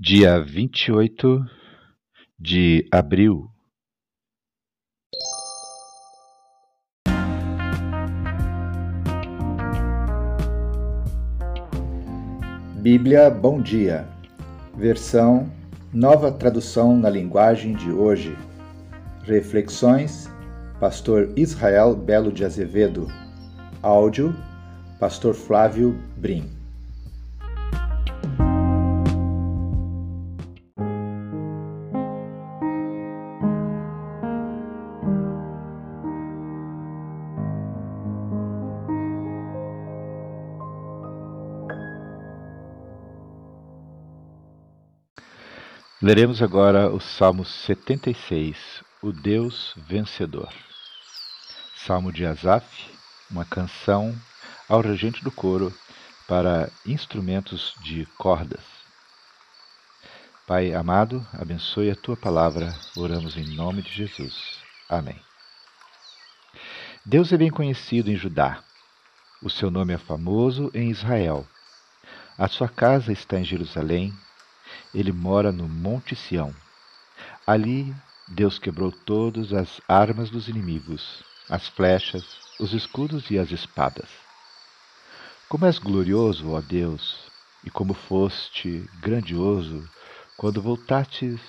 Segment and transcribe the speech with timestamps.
[0.00, 1.44] dia vinte e oito
[2.38, 3.50] de abril
[12.76, 14.06] Bíblia Bom Dia,
[14.76, 15.50] versão
[15.92, 18.38] Nova Tradução na Linguagem de Hoje.
[19.24, 20.30] Reflexões,
[20.78, 23.08] Pastor Israel Belo de Azevedo.
[23.82, 24.32] Áudio,
[25.00, 26.57] Pastor Flávio Brim.
[46.08, 48.56] Leremos agora o Salmo 76,
[49.02, 50.50] o Deus Vencedor.
[51.84, 52.66] Salmo de Asaf,
[53.30, 54.16] uma canção
[54.66, 55.70] ao regente do coro
[56.26, 58.62] para instrumentos de cordas.
[60.46, 64.62] Pai amado, abençoe a tua palavra, oramos em nome de Jesus.
[64.88, 65.20] Amém.
[67.04, 68.64] Deus é bem conhecido em Judá.
[69.42, 71.46] O seu nome é famoso em Israel.
[72.38, 74.10] A sua casa está em Jerusalém
[74.94, 76.54] ele mora no Monte Sião.
[77.46, 77.94] Ali
[78.26, 82.24] Deus quebrou todas as armas dos inimigos, as flechas,
[82.60, 84.08] os escudos e as espadas.
[85.48, 87.30] Como és glorioso, ó Deus,
[87.64, 89.88] e como foste grandioso
[90.36, 91.40] quando voltastes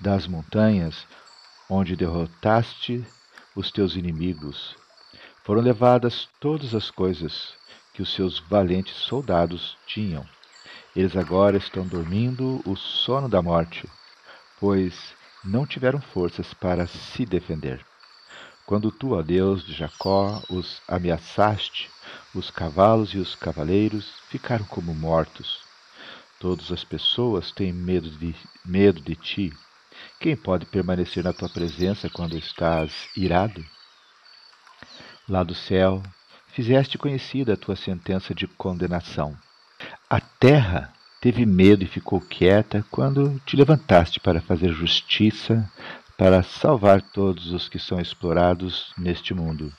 [0.00, 1.06] das montanhas,
[1.68, 3.06] onde derrotaste
[3.54, 4.74] os teus inimigos.
[5.44, 7.54] Foram levadas todas as coisas
[7.92, 10.26] que os seus valentes soldados tinham.
[10.94, 13.88] Eles agora estão dormindo o sono da morte,
[14.60, 17.82] pois não tiveram forças para se defender.
[18.66, 21.90] Quando tu, ó Deus de Jacó, os ameaçaste,
[22.34, 25.60] os cavalos e os cavaleiros ficaram como mortos.
[26.38, 29.50] Todas as pessoas têm medo de, medo de ti.
[30.20, 33.64] Quem pode permanecer na tua presença quando estás irado?
[35.26, 36.02] Lá do céu,
[36.48, 39.34] fizeste conhecida a tua sentença de condenação
[40.12, 40.92] a terra
[41.22, 45.66] teve medo e ficou quieta quando te levantaste para fazer justiça,
[46.18, 49.72] para salvar todos os que são explorados neste mundo.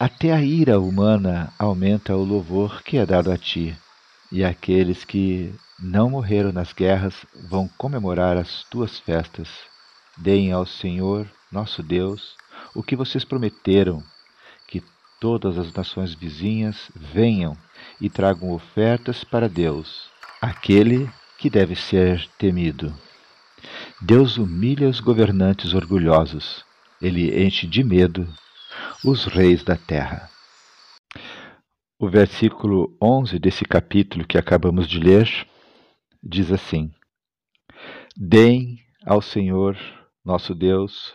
[0.00, 3.76] Até a ira humana aumenta o louvor que é dado a ti,
[4.32, 9.50] e aqueles que não morreram nas guerras vão comemorar as tuas festas.
[10.16, 12.34] Deem ao Senhor, nosso Deus,
[12.74, 14.02] o que vocês prometeram,
[14.66, 14.82] que
[15.20, 17.54] todas as nações vizinhas venham
[18.00, 20.10] e tragam ofertas para Deus,
[20.40, 22.94] aquele que deve ser temido.
[24.00, 26.64] Deus humilha os governantes orgulhosos,
[27.00, 28.28] ele enche de medo
[29.04, 30.30] os reis da terra.
[31.98, 35.28] O versículo 11 desse capítulo que acabamos de ler
[36.22, 36.90] diz assim:
[38.16, 39.76] Deem ao Senhor,
[40.24, 41.14] nosso Deus,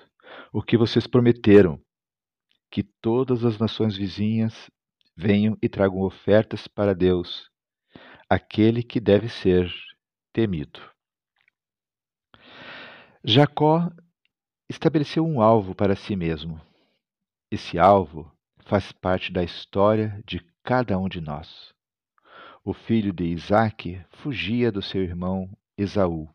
[0.51, 1.79] o que vocês prometeram,
[2.71, 4.53] que todas as nações vizinhas
[5.17, 7.49] venham e tragam ofertas para Deus,
[8.29, 9.73] aquele que deve ser
[10.31, 10.79] temido.
[13.23, 13.91] Jacó
[14.69, 16.61] estabeleceu um alvo para si mesmo.
[17.51, 21.73] Esse alvo faz parte da história de cada um de nós.
[22.63, 26.29] O filho de Isaque fugia do seu irmão Esaú.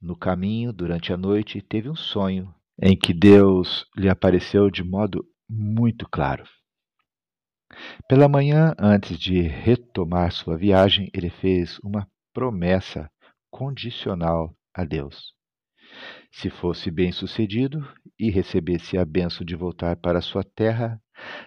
[0.00, 5.24] No caminho, durante a noite, teve um sonho em que Deus lhe apareceu de modo
[5.48, 6.44] muito claro.
[8.08, 13.10] Pela manhã, antes de retomar sua viagem, ele fez uma promessa
[13.50, 15.34] condicional a Deus.
[16.30, 17.86] Se fosse bem-sucedido
[18.18, 21.00] e recebesse a benção de voltar para sua terra,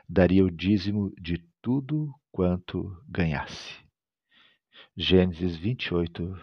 [0.08, 3.74] daria o dízimo de tudo quanto ganhasse.
[4.96, 6.38] Gênesis 28,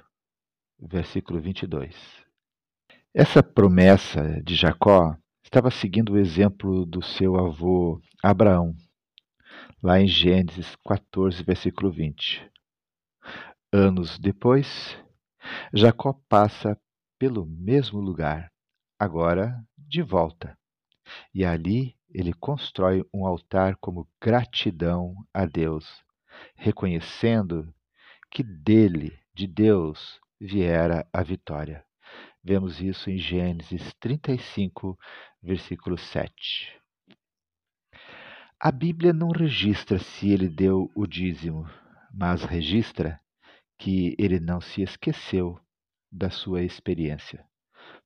[0.80, 1.94] versículo 22.
[3.14, 8.74] Essa promessa de Jacó estava seguindo o exemplo do seu avô Abraão,
[9.82, 12.48] lá em Gênesis 14, versículo 20.
[13.72, 14.96] Anos depois,
[15.74, 16.78] Jacó passa
[17.18, 18.52] pelo mesmo lugar,
[18.96, 20.56] agora de volta,
[21.34, 26.04] e ali ele constrói um altar como gratidão a Deus,
[26.54, 27.74] reconhecendo
[28.30, 31.84] que dele, de Deus, viera a vitória.
[32.44, 34.96] Vemos isso em Gênesis 35,
[35.42, 36.81] versículo 7.
[38.64, 41.68] A Bíblia não registra se ele deu o dízimo,
[42.14, 43.20] mas registra
[43.76, 45.58] que ele não se esqueceu
[46.12, 47.44] da sua experiência.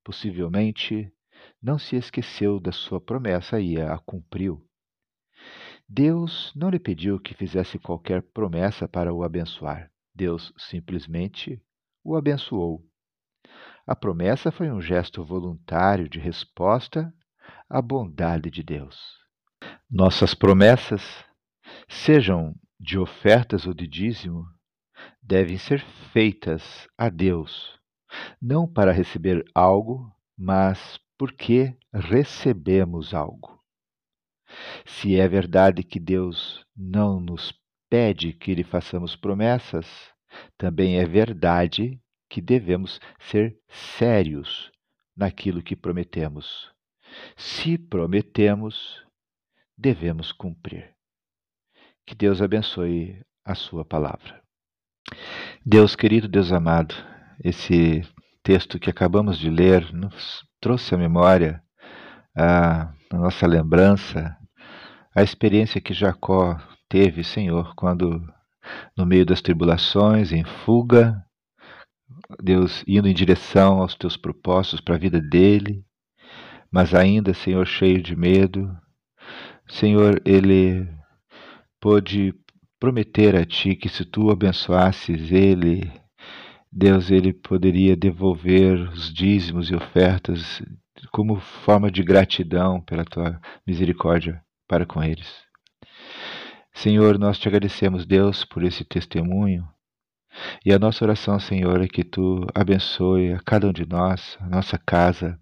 [0.02, 1.12] Possivelmente
[1.62, 4.66] não se esqueceu da sua promessa e a cumpriu.
[5.86, 11.62] Deus não lhe pediu que fizesse qualquer promessa para o abençoar, Deus simplesmente
[12.02, 12.82] o abençoou.
[13.86, 17.12] A promessa foi um gesto voluntário de resposta
[17.68, 19.25] à bondade de Deus.
[19.88, 21.24] Nossas promessas,
[21.88, 24.44] sejam de ofertas ou de dízimo,
[25.22, 25.80] devem ser
[26.12, 27.78] feitas a Deus,
[28.42, 33.62] não para receber algo, mas porque recebemos algo.
[34.84, 37.54] Se é verdade que Deus não nos
[37.88, 39.86] pede que lhe façamos promessas,
[40.58, 44.72] também é verdade que devemos ser sérios
[45.16, 46.72] naquilo que prometemos.
[47.36, 49.05] Se prometemos,
[49.76, 50.94] devemos cumprir.
[52.06, 54.42] Que Deus abençoe a Sua palavra.
[55.64, 56.94] Deus querido, Deus amado,
[57.42, 58.02] esse
[58.42, 61.62] texto que acabamos de ler nos trouxe à memória,
[62.36, 64.36] a, nossa lembrança,
[65.14, 66.56] a experiência que Jacó
[66.88, 68.20] teve, Senhor, quando
[68.96, 71.24] no meio das tribulações, em fuga,
[72.42, 75.84] Deus indo em direção aos teus propósitos para a vida dele,
[76.70, 78.76] mas ainda, Senhor, cheio de medo.
[79.68, 80.88] Senhor, ele
[81.80, 82.34] pôde
[82.78, 85.90] prometer a ti que se tu abençoasses ele,
[86.70, 90.62] Deus, ele poderia devolver os dízimos e ofertas
[91.10, 95.46] como forma de gratidão pela tua misericórdia para com eles.
[96.74, 99.66] Senhor, nós te agradecemos, Deus, por esse testemunho.
[100.64, 104.48] E a nossa oração, Senhor, é que tu abençoe a cada um de nós, a
[104.48, 105.40] nossa casa.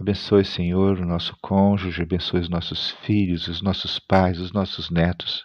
[0.00, 5.44] Abençoe, Senhor, o nosso cônjuge, abençoe os nossos filhos, os nossos pais, os nossos netos.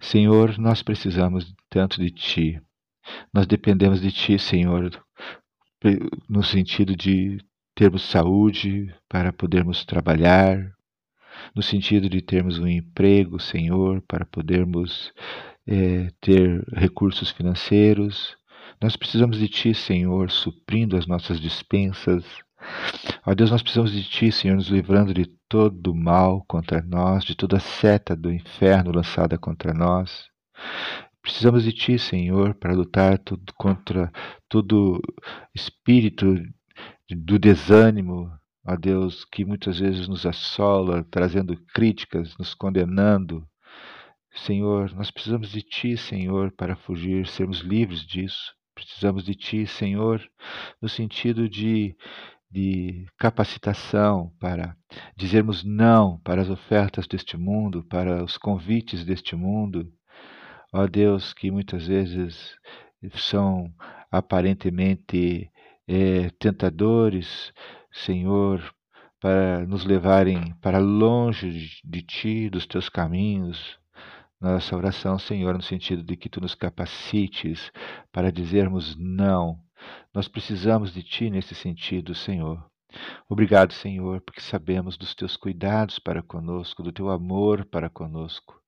[0.00, 2.60] Senhor, nós precisamos tanto de ti.
[3.32, 4.90] Nós dependemos de ti, Senhor,
[6.28, 7.38] no sentido de
[7.74, 10.58] termos saúde para podermos trabalhar,
[11.54, 15.12] no sentido de termos um emprego, Senhor, para podermos
[15.66, 18.36] é, ter recursos financeiros.
[18.80, 22.24] Nós precisamos de Ti, Senhor, suprindo as nossas dispensas.
[23.24, 27.34] Ó Deus, nós precisamos de Ti, Senhor, nos livrando de todo mal contra nós, de
[27.34, 30.28] toda a seta do inferno lançada contra nós.
[31.20, 34.12] Precisamos de Ti, Senhor, para lutar tudo contra
[34.48, 35.02] todo
[35.54, 36.36] espírito
[37.10, 38.30] do desânimo,
[38.64, 43.44] ó Deus, que muitas vezes nos assola, trazendo críticas, nos condenando.
[44.34, 48.54] Senhor, nós precisamos de Ti, Senhor, para fugir, sermos livres disso.
[48.74, 50.22] Precisamos de Ti, Senhor,
[50.80, 51.96] no sentido de,
[52.50, 54.76] de capacitação para
[55.16, 59.92] dizermos não para as ofertas deste mundo, para os convites deste mundo.
[60.72, 62.56] Ó Deus, que muitas vezes
[63.14, 63.72] são
[64.10, 65.50] aparentemente
[65.86, 67.52] é, tentadores,
[67.92, 68.62] Senhor,
[69.20, 73.78] para nos levarem para longe de Ti, dos Teus caminhos.
[74.40, 77.72] Nossa oração, Senhor, no sentido de que Tu nos capacites
[78.12, 79.58] para dizermos não.
[80.12, 82.64] Nós precisamos de Ti nesse sentido, Senhor.
[83.28, 88.60] Obrigado, Senhor, porque sabemos dos Teus cuidados para conosco, do Teu amor para conosco.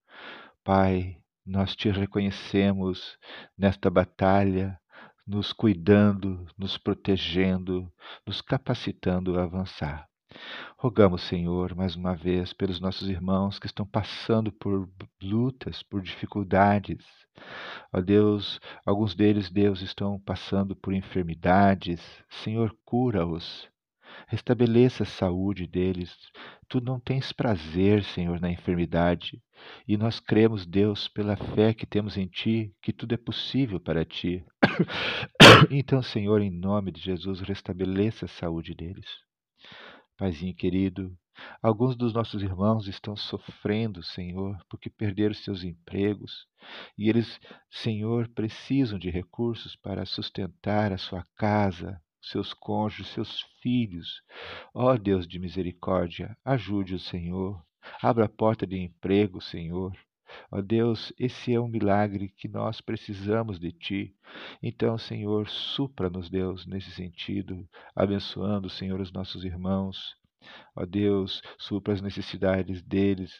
[0.62, 1.16] Pai,
[1.46, 3.18] nós te reconhecemos
[3.56, 4.78] nesta batalha,
[5.26, 7.90] nos cuidando, nos protegendo,
[8.26, 10.08] nos capacitando a avançar.
[10.76, 14.88] Rogamos, Senhor, mais uma vez pelos nossos irmãos que estão passando por
[15.22, 17.04] lutas, por dificuldades.
[17.92, 22.00] Ó Deus, alguns deles, Deus, estão passando por enfermidades.
[22.28, 23.68] Senhor, cura-os.
[24.26, 26.14] Restabeleça a saúde deles.
[26.68, 29.42] Tu não tens prazer, Senhor, na enfermidade.
[29.86, 34.04] E nós cremos, Deus, pela fé que temos em Ti, que tudo é possível para
[34.04, 34.44] Ti.
[35.70, 39.27] Então, Senhor, em nome de Jesus, restabeleça a saúde deles.
[40.18, 41.16] Paizinho querido,
[41.62, 46.44] alguns dos nossos irmãos estão sofrendo, Senhor, porque perderam seus empregos
[46.98, 47.38] e eles,
[47.70, 54.20] Senhor, precisam de recursos para sustentar a sua casa, seus cônjuges, seus filhos.
[54.74, 57.64] Ó Deus de misericórdia, ajude o Senhor.
[58.02, 59.96] Abra a porta de emprego, Senhor.
[60.50, 64.14] Ó Deus, esse é um milagre que nós precisamos de Ti.
[64.62, 70.17] Então, Senhor, supra-nos, Deus, nesse sentido, abençoando, Senhor, os nossos irmãos,
[70.78, 73.32] Ó Deus, supra as necessidades deles,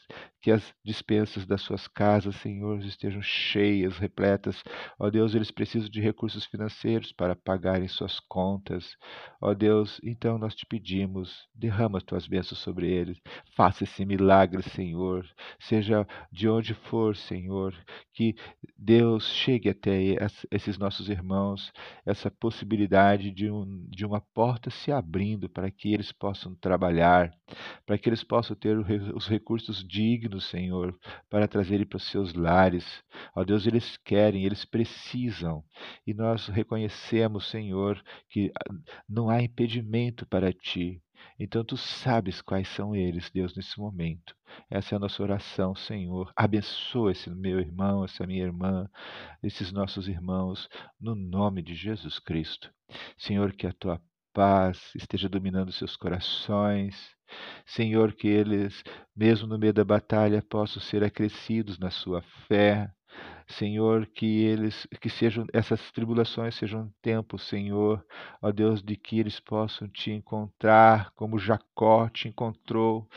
[0.42, 4.60] que as dispensas das suas casas, Senhor, estejam cheias, repletas.
[4.98, 8.96] Ó Deus, eles precisam de recursos financeiros para pagarem suas contas.
[9.40, 13.20] Ó Deus, então nós te pedimos, derrama as tuas bênçãos sobre eles.
[13.56, 15.24] Faça esse milagre, Senhor.
[15.60, 17.72] Seja de onde for, Senhor,
[18.12, 18.34] que
[18.76, 20.16] Deus chegue até
[20.50, 21.72] esses nossos irmãos,
[22.04, 27.30] essa possibilidade de, um, de uma porta se abrindo para que eles possam trabalhar trabalhar,
[27.87, 28.76] para que eles possam ter
[29.14, 30.97] os recursos dignos, Senhor,
[31.28, 33.02] para trazerem para os seus lares.
[33.35, 35.62] Ó Deus, eles querem, eles precisam.
[36.07, 38.75] E nós reconhecemos, Senhor, que ah,
[39.09, 41.02] não há impedimento para ti.
[41.38, 44.35] Então tu sabes quais são eles, Deus, nesse momento.
[44.71, 46.33] Essa é a nossa oração, Senhor.
[46.37, 48.88] Abençoa esse meu irmão, essa minha irmã,
[49.42, 50.68] esses nossos irmãos,
[51.00, 52.73] no nome de Jesus Cristo.
[53.16, 54.00] Senhor, que a tua
[54.38, 56.95] paz esteja dominando seus corações.
[57.66, 62.88] Senhor, que eles, mesmo no meio da batalha, possam ser acrescidos na sua fé.
[63.49, 68.04] Senhor, que eles, que sejam essas tribulações sejam um tempo, Senhor,
[68.40, 73.09] ó Deus, de que eles possam te encontrar como Jacó te encontrou.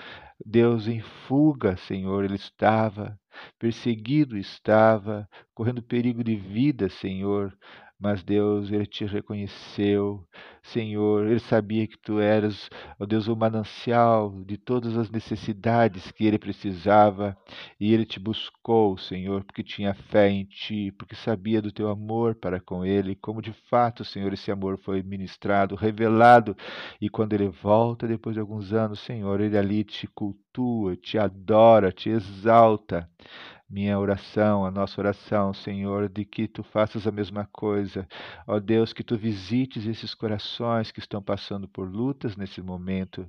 [0.43, 3.15] Deus em fuga, Senhor, ele estava,
[3.59, 7.55] perseguido estava, correndo perigo de vida, Senhor,
[8.01, 10.25] mas Deus, ele te reconheceu,
[10.63, 12.67] Senhor, ele sabia que tu eras,
[12.99, 17.37] ó Deus, o manancial de todas as necessidades que ele precisava,
[17.79, 22.33] e ele te buscou, Senhor, porque tinha fé em ti, porque sabia do teu amor
[22.33, 26.57] para com ele, como de fato, Senhor, esse amor foi ministrado, revelado,
[26.99, 31.91] e quando ele volta depois de alguns anos, Senhor, ele ali te cultua, te adora,
[31.91, 33.07] te exalta
[33.71, 38.05] minha oração, a nossa oração, Senhor, de que tu faças a mesma coisa.
[38.45, 43.25] Ó Deus, que tu visites esses corações que estão passando por lutas nesse momento.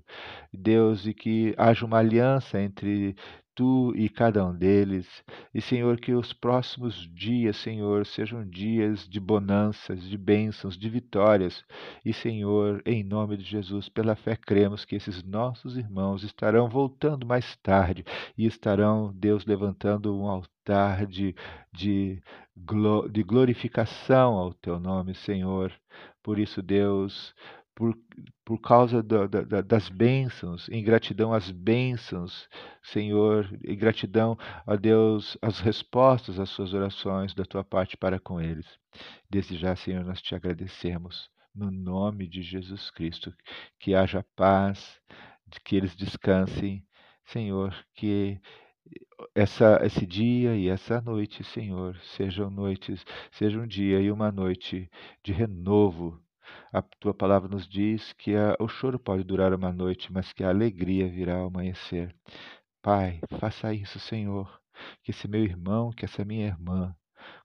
[0.52, 3.14] Deus, e que haja uma aliança entre
[3.54, 5.06] tu e cada um deles.
[5.54, 11.64] E, Senhor, que os próximos dias, Senhor, sejam dias de bonanças, de bênçãos, de vitórias.
[12.04, 17.26] E, Senhor, em nome de Jesus, pela fé cremos que esses nossos irmãos estarão voltando
[17.26, 18.04] mais tarde
[18.36, 21.34] e estarão, Deus, levantando um altar de,
[21.72, 22.22] de,
[23.10, 25.72] de glorificação ao teu nome, Senhor.
[26.22, 27.34] Por isso, Deus,
[27.74, 27.96] por,
[28.44, 32.48] por causa da, da, das bênçãos, em gratidão às bênçãos,
[32.82, 34.36] Senhor, em gratidão
[34.66, 38.66] a Deus, as respostas às suas orações da tua parte para com eles.
[39.30, 43.34] Desde já, Senhor, nós te agradecemos, no nome de Jesus Cristo,
[43.78, 45.00] que haja paz,
[45.64, 46.84] que eles descansem,
[47.24, 48.40] Senhor, que
[49.34, 54.90] essa, esse dia e essa noite, Senhor, sejam noites, seja um dia e uma noite
[55.22, 56.21] de renovo
[56.72, 60.44] a tua palavra nos diz que a, o choro pode durar uma noite, mas que
[60.44, 62.14] a alegria virá ao amanhecer.
[62.82, 64.60] Pai, faça isso, Senhor,
[65.02, 66.94] que esse meu irmão, que essa minha irmã,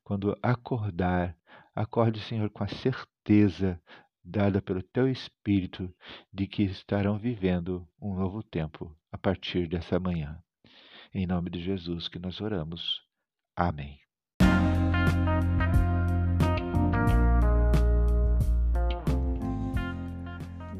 [0.04, 1.38] quando acordar,
[1.76, 3.80] acorde, Senhor, com a certeza
[4.24, 5.94] dada pelo teu Espírito
[6.34, 10.42] de que estarão vivendo um novo tempo a partir dessa manhã.
[11.14, 13.02] Em nome de Jesus que nós oramos.
[13.56, 14.07] Amém.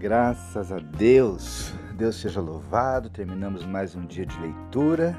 [0.08, 3.10] Graças a Deus, Deus seja louvado.
[3.10, 5.14] Terminamos mais um dia de leitura.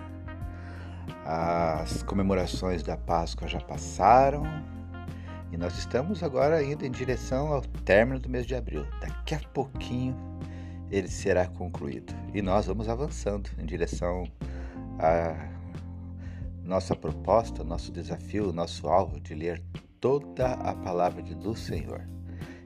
[1.27, 4.45] As comemorações da Páscoa já passaram
[5.53, 8.87] e nós estamos agora indo em direção ao término do mês de abril.
[8.99, 10.17] Daqui a pouquinho
[10.91, 14.25] ele será concluído e nós vamos avançando em direção
[14.99, 15.51] à
[16.65, 19.63] nossa proposta, nosso desafio, nosso alvo de ler
[20.01, 22.01] toda a palavra do Senhor.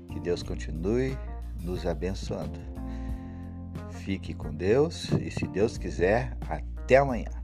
[0.09, 1.19] Que Deus continue
[1.63, 2.59] nos abençoando.
[3.91, 7.42] Fique com Deus e, se Deus quiser, até amanhã.